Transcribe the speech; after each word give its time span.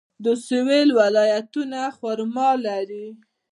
د 0.23 0.25
سویل 0.47 0.89
ولایتونه 1.01 1.79
خرما 1.97 2.49
لري. 2.65 3.07